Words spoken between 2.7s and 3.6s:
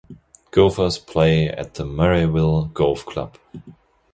Golf Club.